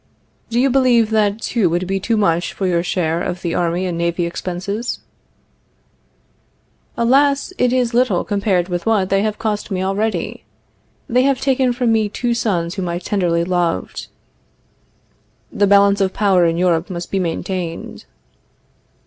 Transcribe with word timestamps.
Do 0.49 0.59
you 0.59 0.71
believe 0.71 1.11
that 1.11 1.39
two 1.39 1.69
would 1.69 1.85
be 1.85 1.99
too 1.99 2.17
much 2.17 2.53
for 2.53 2.65
your 2.65 2.81
share 2.81 3.21
of 3.21 3.43
the 3.43 3.53
army 3.53 3.85
and 3.85 3.99
navy 3.99 4.25
expenses? 4.25 5.01
Alas, 6.97 7.53
it 7.59 7.71
is 7.71 7.93
little 7.93 8.23
compared 8.23 8.67
with 8.67 8.87
what 8.87 9.09
they 9.09 9.21
have 9.21 9.37
cost 9.37 9.69
me 9.69 9.83
already. 9.83 10.43
They 11.07 11.21
have 11.21 11.39
taken 11.39 11.71
from 11.71 11.91
me 11.91 12.09
two 12.09 12.33
sons 12.33 12.73
whom 12.73 12.89
I 12.89 12.97
tenderly 12.97 13.43
loved. 13.43 14.07
The 15.51 15.67
balance 15.67 16.01
of 16.01 16.13
power 16.13 16.45
in 16.47 16.57
Europe 16.57 16.89
must 16.89 17.11
be 17.11 17.19
maintained. 17.19 18.05